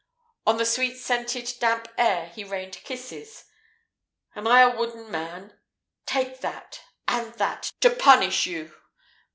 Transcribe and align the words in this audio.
On 0.47 0.57
the 0.57 0.65
sweet 0.65 0.97
scented, 0.97 1.53
damp 1.59 1.87
hair 1.95 2.25
he 2.29 2.43
rained 2.43 2.73
kisses. 2.77 3.45
"Am 4.35 4.47
I 4.47 4.61
a 4.61 4.75
wooden 4.75 5.11
man? 5.11 5.59
Take 6.07 6.39
that 6.39 6.81
and 7.07 7.35
that, 7.35 7.71
to 7.81 7.91
punish 7.91 8.47
you! 8.47 8.73